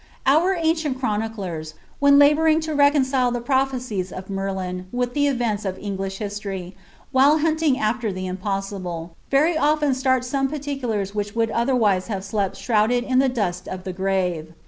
Our 0.25 0.55
ancient 0.55 0.99
chroniclers, 0.99 1.75
when 1.99 2.17
labouring 2.17 2.59
to 2.61 2.73
reconcile 2.73 3.29
the 3.31 3.39
prophecies 3.39 4.11
f 4.11 4.31
Merlin 4.31 4.87
with 4.91 5.13
the 5.13 5.27
events 5.27 5.63
of 5.63 5.77
English 5.77 6.17
history, 6.17 6.75
while 7.11 7.37
hunting 7.37 7.77
after 7.77 8.11
the 8.11 8.25
npoesible, 8.27 9.11
very 9.29 9.55
often 9.55 9.93
start 9.93 10.25
some 10.25 10.47
particulars 10.49 11.13
which 11.13 11.35
would 11.35 11.51
otherwise 11.51 12.09
ave 12.09 12.21
slept 12.21 12.57
shrouded 12.57 13.03
in 13.03 13.19
the 13.19 13.29
dust 13.29 13.67
of 13.67 13.83
the 13.83 13.93
mve. 13.93 14.55